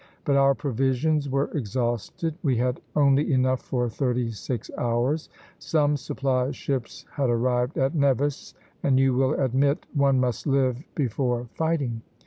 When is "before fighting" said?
10.95-12.01